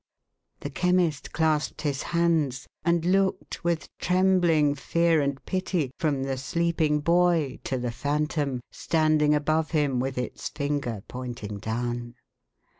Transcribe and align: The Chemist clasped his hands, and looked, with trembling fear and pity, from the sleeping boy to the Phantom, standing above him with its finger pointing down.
The 0.61 0.71
Chemist 0.71 1.31
clasped 1.31 1.81
his 1.83 2.01
hands, 2.01 2.67
and 2.83 3.05
looked, 3.05 3.63
with 3.63 3.95
trembling 3.99 4.73
fear 4.73 5.21
and 5.21 5.37
pity, 5.45 5.91
from 5.99 6.23
the 6.23 6.37
sleeping 6.39 7.01
boy 7.01 7.59
to 7.65 7.77
the 7.77 7.91
Phantom, 7.91 8.61
standing 8.71 9.35
above 9.35 9.69
him 9.69 9.99
with 9.99 10.17
its 10.17 10.49
finger 10.49 11.03
pointing 11.07 11.59
down. 11.59 12.15